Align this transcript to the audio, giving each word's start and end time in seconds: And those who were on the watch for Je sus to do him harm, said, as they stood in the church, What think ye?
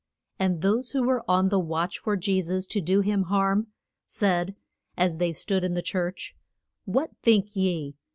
And 0.39 0.63
those 0.63 0.93
who 0.93 1.03
were 1.03 1.23
on 1.29 1.49
the 1.49 1.59
watch 1.59 1.99
for 1.99 2.17
Je 2.17 2.41
sus 2.41 2.65
to 2.65 2.81
do 2.81 3.01
him 3.01 3.25
harm, 3.25 3.67
said, 4.07 4.55
as 4.97 5.17
they 5.17 5.31
stood 5.31 5.63
in 5.63 5.75
the 5.75 5.83
church, 5.83 6.35
What 6.85 7.11
think 7.21 7.55
ye? 7.55 7.93